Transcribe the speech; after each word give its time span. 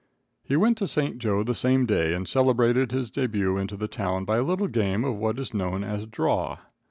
He 0.43 0.55
went 0.55 0.79
to 0.79 0.87
St. 0.87 1.19
Jo 1.19 1.43
the 1.43 1.53
same 1.53 1.85
day, 1.85 2.15
and 2.15 2.27
celebrated 2.27 2.91
his 2.91 3.11
debut 3.11 3.57
into 3.57 3.77
the 3.77 3.87
town 3.87 4.25
by 4.25 4.37
a 4.37 4.41
little 4.43 4.67
game 4.67 5.05
of 5.05 5.17
what 5.17 5.37
is 5.37 5.53
known 5.53 5.83
as 5.83 6.07
"draw." 6.07 6.57